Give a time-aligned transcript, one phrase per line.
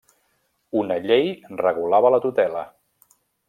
[0.79, 1.29] Una llei
[1.67, 2.65] regulava la tutela.